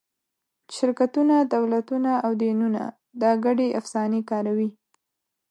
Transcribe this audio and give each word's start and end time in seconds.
شرکتونه، 0.75 1.35
دولتونه 1.53 2.11
او 2.25 2.31
دینونه 2.41 2.83
دا 3.21 3.31
ګډې 3.45 3.67
افسانې 3.79 4.21
کاروي. 4.29 4.69